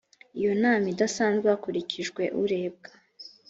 iyo 0.39 0.51
nama 0.61 0.85
idasanzwe 0.93 1.45
hakurikijwe 1.53 2.23
urebwa 2.41 2.89